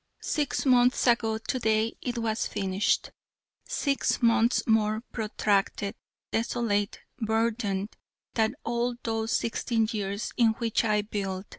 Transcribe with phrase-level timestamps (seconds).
[0.23, 3.11] Six months ago to day it was finished:
[3.67, 5.93] six months more protracted,
[6.31, 7.95] desolate, burdened,
[8.33, 11.45] than all those sixteen years in which I built.